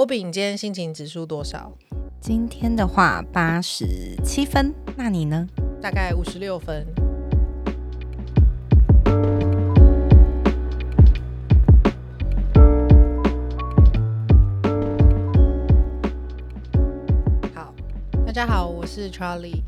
[0.00, 1.76] 波比，你今天心情指数多少？
[2.22, 5.46] 今天的话八十七分，那你呢？
[5.78, 6.86] 大概五十六分。
[17.54, 17.74] 好，
[18.24, 19.60] 大家好，我是 Charlie，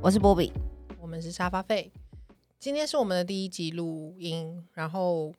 [0.00, 0.54] 我是波比，
[0.98, 1.92] 我们是沙发费。
[2.58, 5.34] 今天是我们的第一集录音，然后，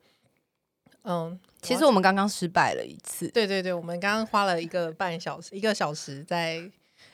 [1.02, 6.62] 嗯，其实我们刚刚失败了一次，对对对，我们刚刚花了一个半小时，一个小时在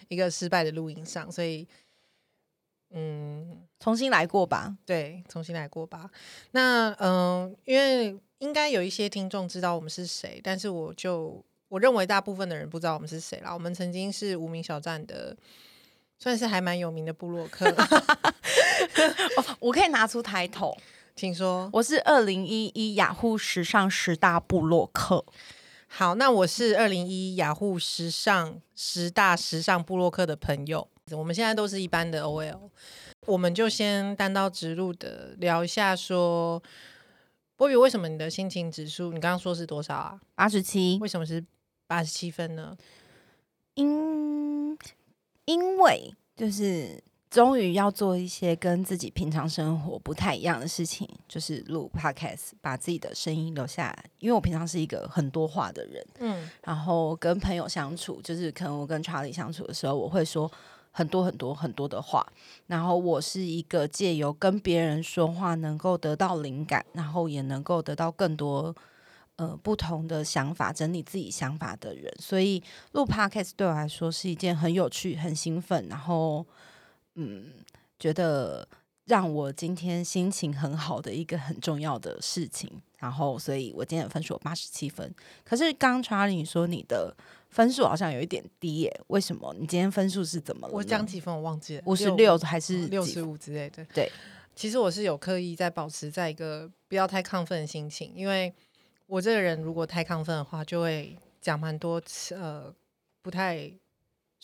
[0.08, 1.68] 一个失败的录音上，所以，
[2.92, 4.76] 嗯，重新来过吧。
[4.86, 6.10] 对，重新来过吧。
[6.52, 13.54] 那嗯，因为应该有一些听众知道我们是谁，但是我就我认为大部分的人不知道我们是谁啦。
[13.54, 15.36] 我们曾经是无名小站的，
[16.20, 17.68] 算是还蛮有名的部落客。
[17.70, 20.76] 哦 我可以拿出抬头，
[21.16, 21.70] 请说。
[21.72, 25.26] 我是二零一一雅虎时尚十大部落客。
[25.88, 30.86] 好，那我是二零一雅虎时尚十大时尚部落客的朋友。
[31.12, 32.70] 我们现在都是一般的 OL，
[33.28, 36.62] 我们就先单刀直入的聊一下说，
[37.56, 40.20] 波比，为什么你的心情指数你刚刚说是多少啊？
[40.34, 41.42] 八十七，为什么是
[41.88, 42.76] 八十七分呢？
[43.76, 44.78] 因
[45.46, 54.06] 因为就是终于要做一些跟自己平常生活不太一样的事情，就是录 podcast，把自己的声音留下来。
[54.20, 60.50] 因为我平常是一个很多话的人，嗯然后跟朋友相处，就是可能我跟查理相处的时候，我会说
[60.92, 62.26] 很多很多很多的话。
[62.68, 68.74] 然后我是一个借由跟别人说话，能够得到灵感，然后也能够得到更多
[69.36, 72.14] 呃不同的想法，整理自己想法的人。
[72.18, 72.64] 所以
[72.94, 76.46] 录 podcast 对我来说是一件很有趣、很兴奋，然后
[77.16, 77.46] 嗯，
[78.00, 78.68] 觉得
[79.06, 82.70] 让我今天心情很好的一个很重要的事情。
[82.98, 85.14] 然后，所以我今天的分数八十七分。
[85.44, 87.16] 可是刚 Charlie 你说你的
[87.50, 89.54] 分数好像有一点低耶，为什么？
[89.60, 90.74] 你今天分数是怎么了？
[90.74, 93.22] 我讲几分我忘记了，五十六还是六十？
[93.22, 93.86] 五之类的。
[93.94, 94.12] 对，
[94.56, 98.52] 其实我是有刻意在保持在一个不要太亢奋的心情，因为
[99.06, 102.74] 我这个人如果太亢奋的话，就会讲蛮多次呃
[103.22, 103.72] 不太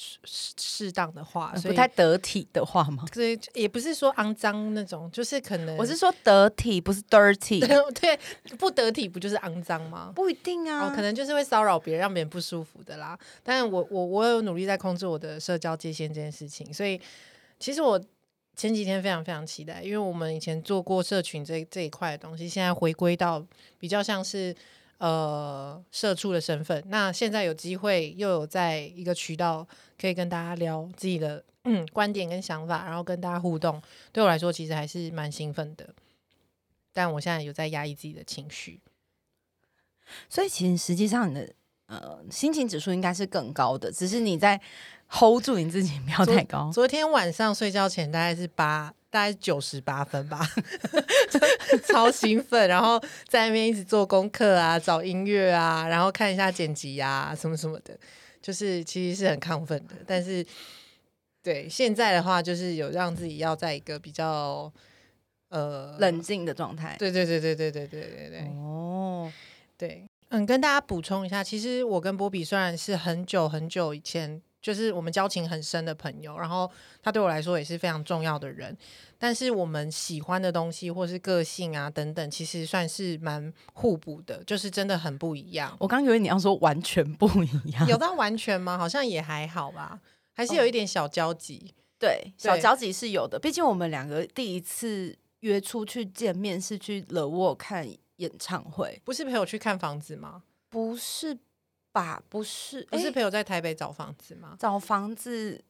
[0.02, 3.06] 适适适当的话，所以不太得体的话吗？
[3.14, 7.60] 所以也不是说肮脏那种，就是可能我是说得体，不是 dirty，
[8.00, 8.20] 对
[8.58, 10.12] 不得体不就是肮脏吗？
[10.16, 10.88] 不一定啊。
[10.88, 13.18] 哦，可能就是会骚扰别人，让别人不舒服的啦。
[13.44, 17.00] 但是我我我有努力在控制我的社交界限这件事情，所以
[17.60, 18.04] 其实我
[18.56, 23.46] 前几天非常非常期待，因为我们以前做过社群这这一块的东西，现在回归到
[23.78, 24.56] 比较像是
[25.02, 26.84] 呃社畜的身份。
[26.88, 29.68] 那现在有机会又有在一个渠道
[30.00, 35.90] 可以跟大家聊自己的嗯观点跟想法，然后跟大家互动，对我来说其实还是蛮兴奋的。
[36.94, 38.80] 但我现在有在压抑自己的情绪。
[40.30, 41.50] 所以其实实际上你的
[41.88, 44.62] 呃心情指数应该是更高的，只是你在
[45.08, 46.70] hold 住你自己，不要太高。
[46.72, 50.40] 昨天晚上睡觉前大概是八，大概九十八分吧，
[51.86, 57.96] 超兴奋，然后在那边一直做功课啊，找音乐啊，然后看一下剪辑啊，什么什么的，
[58.42, 59.96] 就是其实是很亢奋的。
[60.08, 60.44] 但是
[61.44, 64.72] 对现在的话，就是有让自己要在一个比较
[65.50, 66.96] 呃冷静的状态。
[66.98, 69.30] 对对对对对对对对对哦，
[69.78, 76.70] 对，嗯，跟大家补充一下，其实我跟波比虽然是很久很久以前，就是我们交情很深的朋友，然后
[77.02, 78.78] 他对我来说也是非常重要的人，
[79.18, 85.76] 但是我们喜欢的东西或是个性啊等等，其实算是蛮互补的，就是真的很不一样。
[85.80, 88.78] 我刚以为你要说完全不一样，有到完全吗？
[88.78, 90.00] 好像也还好吧，
[90.34, 91.74] 还是有一点小交集。
[91.98, 100.42] 对小交集是有的，毕竟我们两个第一次约出去见面是去了沃看演唱会，不是陪我去看房子吗？
[100.70, 101.38] 不是
[101.92, 102.22] 吧？
[102.30, 104.56] 不是，不是朋友在台北找房子吗？
[104.60, 105.64] 找房子，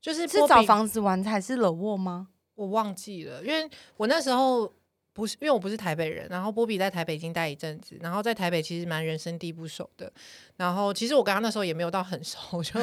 [0.00, 2.28] 就是是找房子玩还是冷沃吗？
[2.54, 4.72] 我忘记了，因为我那时候
[5.12, 10.12] 不是，因为我不是台北人，然后波比在台北已经待一阵子，然后在台北其实蛮人生地不熟的，
[10.62, 12.78] 然后其实我跟他那时候也没有到很熟，我就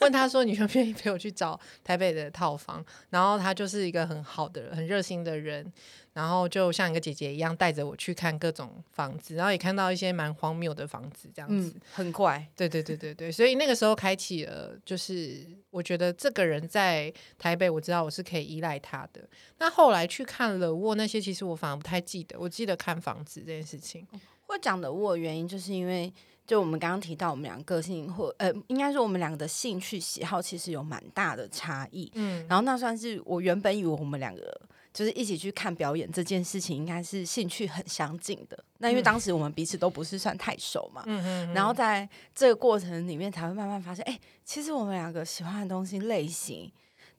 [0.00, 5.72] 问他说： “你愿不愿意陪我去找台北的套房？”然后他就是一个很好的、很热心的人，
[6.12, 11.72] 然后就像一个姐姐一样带着我去看各种房子，然后也看到一些蛮荒谬的房子这样子。
[11.74, 12.46] 嗯，很怪。
[12.54, 19.28] 对对对对对，所以那个时候开启了，就是我觉得这个人在台北，我知道我是可以依赖他的。
[19.58, 24.06] 那后来去看了沃那些，其实我反而不太记得，我记得看房子这件事情。
[24.54, 26.12] 会讲的我的原因，就是因为
[26.46, 32.10] 就我们刚刚提到，我们两个个性或呃，应该说我们两个的兴趣喜好其实有蛮大的差异。
[32.14, 34.60] 嗯，然后那算是我原本以为我们两个
[34.92, 38.64] 就是一起去看表演这件事情，应该是兴趣很相近的。
[38.78, 46.70] 那因为当时我们彼此都不是算太熟嘛，嗯嗯然后在这个过程里面才会慢慢发现，哎、其实我们两个喜欢的东西类型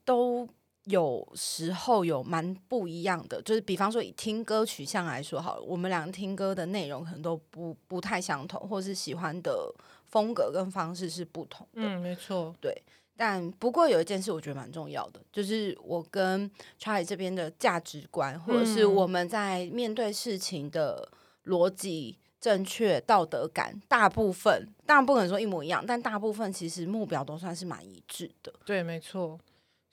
[0.05, 0.47] 都
[0.85, 3.41] 有时候有蛮不一样的。
[3.43, 9.73] 就是比方说以听歌取向来说好了，我们两个听歌的内容可能都不不太相同，或是喜欢的
[10.05, 11.81] 风格跟方式是不同的。
[11.81, 12.81] 嗯，没错，对
[13.17, 21.09] 但不过有一件事我觉得蛮重要的，就是我跟 Charlie 这边的价值观，或者是嗯我们在面对事情的
[21.45, 28.53] 逻辑正确、道德感，大部分当然不可能说一模一样，但大部分其实目标都算是蛮一致的。
[28.65, 29.39] 对，没错。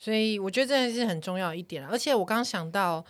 [0.03, 1.89] 所以我觉得这件事很重要一点啊。
[1.93, 3.05] 而且我刚刚想到，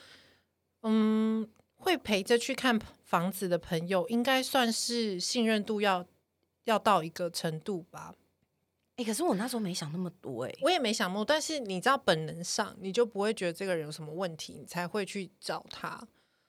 [0.83, 6.05] 嗯，会陪着去看房子的朋友，应该算是信任度要
[6.65, 8.15] 要到一个程度吧。
[8.97, 15.99] 哎、可是我那时候没想那么多、哎，我也没想过，但是你知道本能上，你就不会觉得这个人有什么问题，你才会去找他。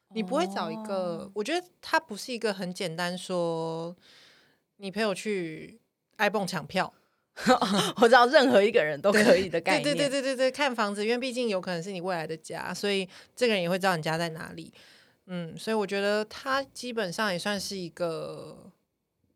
[0.10, 3.96] 你不会找一个，哦我觉得他不是一个很简单说，
[4.76, 5.80] 你陪我去
[6.18, 6.94] 爱蹦抢票，
[7.98, 14.72] 我知道任何一个人都可以的概对念，对对对对对，看房子，因为毕竟有可能是你未来的家，所以这个人也会知道你家在哪里。
[15.26, 18.72] 嗯，所以我觉得他基本上也算是一个，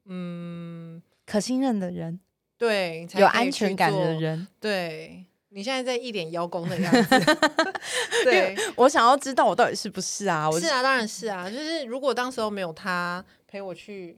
[0.06, 2.20] 嗯，可信任的人，
[2.58, 4.14] 对，你才有安全感的。
[4.14, 4.48] 人。
[4.60, 7.20] 对你现在在一脸邀功的样子，
[8.26, 10.48] 对，我想要知道我到底是不是啊？
[10.48, 11.50] 我是啊，当然是啊。
[11.50, 14.18] 就是如果当时候没有他陪我去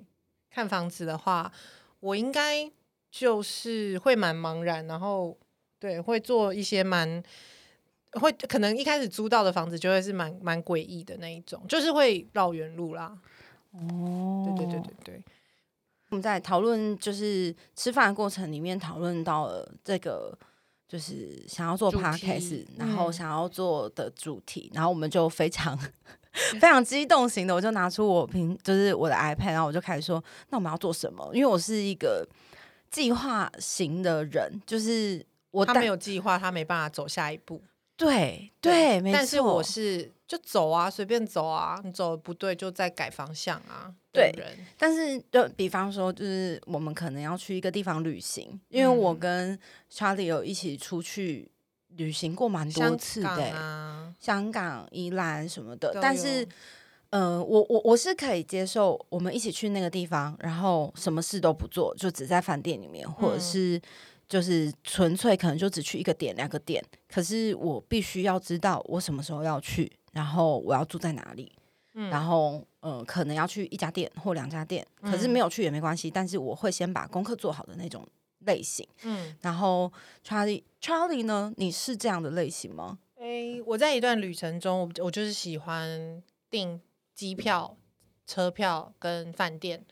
[0.50, 1.50] 看房子的话，
[2.00, 2.70] 我应该
[3.12, 5.38] 就是会蛮茫然，然后
[5.80, 7.22] 对会做一些蛮
[8.14, 13.18] 会可能一开始租到的房子就会是蛮蛮诡异的那一种，就是会绕远路啦。
[13.74, 15.24] 哦对对对对对，
[16.10, 20.38] 我们在讨论就是吃饭的过程里面讨论到了这个。
[20.90, 25.78] 就是想要做主题 podcast，然后嗯想要做的主题，然后我们就非常
[26.60, 31.30] 非常激动型的，我就拿出我平就是我的 iPad，然后我就开始说，那我们要做什么？
[31.32, 32.28] 因为我是一个
[32.90, 37.62] 计划型的人，就是我他没有计划，他没办法走下一步。
[37.96, 39.18] 对对，没错。
[39.18, 43.94] 但是我是就走啊，随便走啊，你走的不对就再改方向啊。
[44.12, 44.34] 对
[44.78, 49.60] 但是就比方说，就是我们可能要去一个地方旅行，因为我嗯跟
[49.92, 51.52] Charlie 有一起出去
[51.90, 55.96] 旅行过蛮多次的、港欸啊，香港、宜兰什么的。
[56.02, 56.48] 但是有，
[57.12, 63.82] 呃，我我我是可以接受我们一起去那个地方，然后什么事都不做，就只在饭店里面，或者嗯是
[64.28, 66.84] 就是纯粹可能就只去一个点、两个点。
[67.08, 71.52] 可是我必须要知道我什么时候要去，然后我要住在哪里。
[71.96, 78.08] 嗯然后呃，可能要去一家店或两家店，可是嗯没有去也没关系，但是我会先把功课做好的那种
[78.46, 78.88] 类型。
[79.02, 79.92] 嗯，然后
[80.24, 83.00] Charlie Charlie 呢，你是这样的类型吗？
[83.18, 86.80] 诶、我在一段旅程中，我我就是喜欢订
[87.20, 87.76] 机票、
[88.26, 89.86] 车票跟饭店，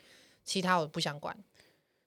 [0.46, 1.38] 其他我不想管。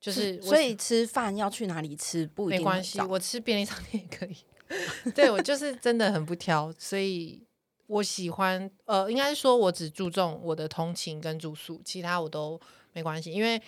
[0.01, 4.35] 就是所以吃饭要去哪里吃不一定没关系，我吃便利商店也可以。
[5.15, 7.45] 对我就是真的很不挑，所以
[7.87, 12.59] 我喜欢呃，应该说我只注重我的通勤跟住宿，其他我都
[12.95, 13.61] 没关系，因为。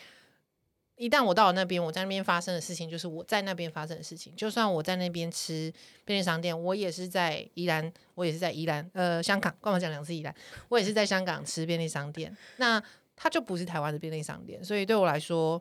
[0.97, 4.35] 一旦我到了那边，我在那边发生的事情就是我在那边发生的事情。
[4.37, 5.73] 就算我在那边吃
[6.05, 10.35] 便利商店，我也是在宜兰，我也是在宜兰，呃，香港，干嘛讲两次宜兰？
[10.69, 12.37] 我也是在香港吃便利商店。
[12.59, 12.81] 那
[13.17, 15.61] 它就不是台湾的便利商店，所以对我来说，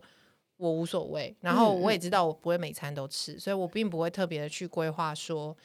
[0.57, 1.36] 我无所谓。
[1.42, 5.56] 然后嗯我也知道我不会每餐都吃，所以我并不会特别的去规划说，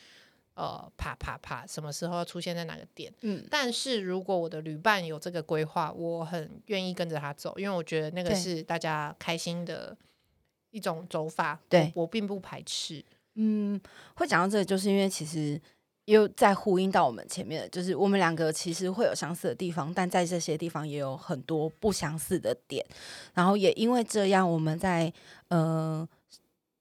[0.56, 3.12] 呃，啪啪啪，什么时候出现在哪个点。
[3.20, 9.94] 嗯，但是如果我的旅伴有这个规划，我很愿意跟着他走，因为我觉得那个是大家开心的
[10.70, 11.60] 一种走法。
[11.68, 13.04] 对我我并不排斥。
[13.34, 13.78] 嗯，
[14.14, 15.60] 会讲到这个，就是因为其实
[16.06, 22.82] 又在呼应到我们前面的，就是我们两个其实会有相似的地方，但在这些地方也有很多不相似的点。
[23.34, 25.12] 然后也因为这样，我们在
[25.48, 26.08] 呃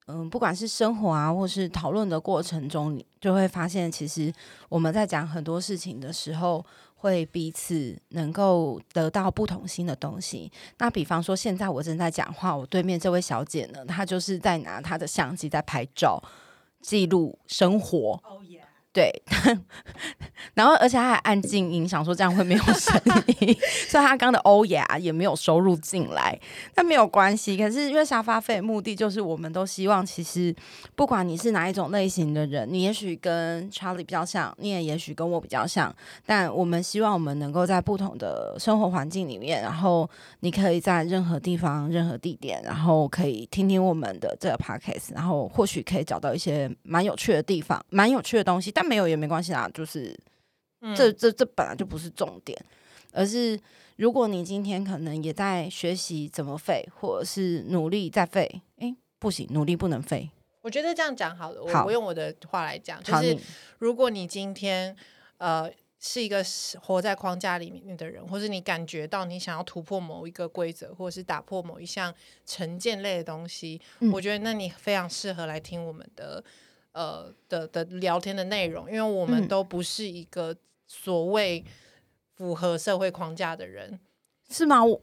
[0.07, 4.31] 嗯、不管是生活啊，或是讨论的过程中，你就会发现，其实
[4.69, 6.63] 我们在讲很多事情的时候，
[6.95, 10.51] 会彼此能够得到不同新的东西。
[10.77, 16.21] 那比方说，现在我正在讲话，我对面这位小姐呢，她就是在拿她的相机在拍照，
[16.81, 18.21] 记录生活。
[18.95, 19.11] 对，
[20.55, 22.97] 然后而且他还按静音，想说这样会没有声
[23.39, 23.53] 音，
[23.89, 26.39] 所以他刚的欧雅也没有收入进来，
[26.73, 27.57] 但没有关系。
[27.57, 30.55] 可是因为沙发费目的就是，我们都希望，其实
[30.95, 35.93] 不管你是哪一种类型的人，你也许跟 Charlie 比较像，你也也许跟我比较像，
[36.25, 40.09] 但我们希望我们能够在不同的生活环境里面，然后
[40.39, 50.17] 你可以在任何地方、任何地点，然后可以听听我们的这个 podcast，然后或许可以找到一些蛮有趣的地方、蛮有趣的东西，但没有也没关系啦，就是
[50.95, 52.57] 这这这本来就不是重点，
[53.11, 53.59] 而是
[53.95, 60.29] 如果你今天可能也在学习怎么废，或者是努力在废，诶，不行，努力不能废。
[60.61, 63.37] 我觉得这样讲好了，我用我的话来讲，就，是
[63.79, 64.95] 如果你今天
[65.37, 66.43] 呃是一个
[66.81, 72.13] 活在框架里面的人，或是你感觉到你想要突破某一个规则，或者是打破某一项
[72.45, 76.43] 成见类的东西，嗯我觉得那你非常适合来听我们的
[76.95, 80.55] 呃的的聊天的内容，因为我们嗯都不是一个
[80.87, 81.63] 所谓
[82.35, 83.99] 符合社会框架的人，
[84.49, 84.83] 是吗？
[84.83, 85.01] 我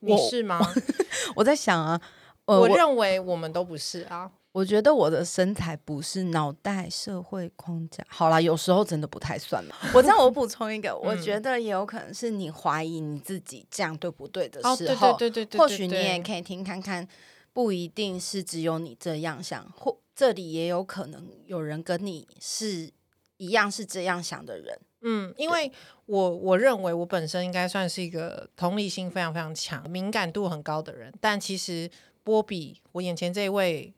[0.00, 0.58] 你是吗？
[1.36, 2.00] 我在想啊，
[2.46, 4.32] 呃，我我认为我们都不是啊。
[4.52, 8.02] 我觉得我的身材不是脑袋社会框架。
[8.08, 9.74] 好啦，有时候真的不太算了。
[9.94, 17.06] 我这样，我补充一个，我嗯觉得也有可能是你怀疑你自己这样对不对的哦，对时候，对对对对，或许你也可以听看看，
[17.52, 22.90] 不一定是只有你这样想，或这里也有可能有人跟你是
[23.36, 24.76] 一样是这样想的人。
[25.02, 25.70] 嗯，因为
[26.06, 31.88] 我我认为我本身应该算是一个同理心非常非常强、敏感度很高的人，但其实
[32.24, 33.94] 波比，我眼前这一位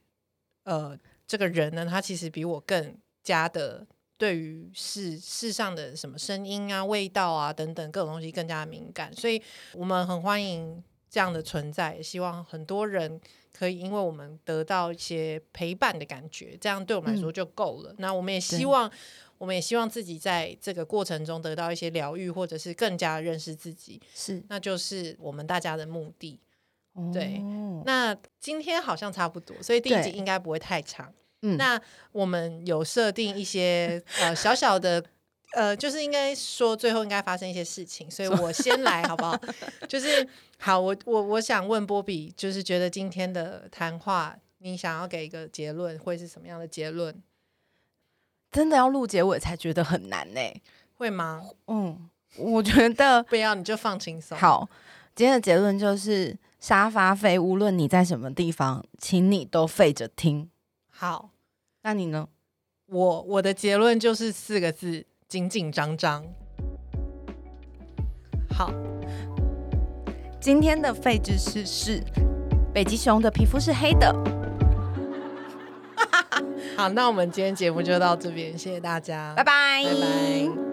[0.64, 0.94] 呃
[1.26, 3.86] 这个人呢，他其实比我更加的
[4.18, 13.20] 对于世世上的什么声音啊、味道啊等等各种东西更加敏感，所以我们很欢迎这样的存在，也希望很多人
[13.52, 17.94] 可以因为我们得到一些陪伴的感觉，这样对我们来说就够了。
[17.98, 18.90] 那我们也希望。
[19.40, 26.38] 我们也希望自己在这个过程中得到一些疗愈，或者是更加认识自己，是，那就是我们大家的目的。
[27.10, 31.10] 对哦那今天好像差不多，所以第一集应该不会太长。
[31.40, 31.80] 嗯那
[32.12, 35.02] 我们有设定一些呃小小的。
[35.54, 39.38] 呃，就是应该说最后应该发生一些事情，所以我先来好不好？
[39.88, 40.26] 就是
[40.58, 47.22] 好，我我我想问波比，就是觉得今天的谈话，你想要给一个结论，会是什么样的结论？
[48.50, 50.40] 真的要录结尾才觉得很难呢、
[50.96, 51.48] 会吗？
[51.66, 54.36] 嗯，我觉得不要，你就放轻松。
[54.38, 54.68] 好。
[55.12, 60.48] 今天的结论就是沙发飞，无论你在什么地方，请你都费着听。
[60.88, 61.30] 好，
[61.82, 62.28] 那你呢？
[62.86, 66.24] 我我的结论就是四个字：紧紧张张。
[68.52, 68.72] 好，
[70.40, 72.02] 今天的废知识是
[72.74, 74.12] 北极熊的皮肤是黑的。
[76.76, 80.69] 好，那我们今天节目就到这边，谢谢大家，拜拜，拜拜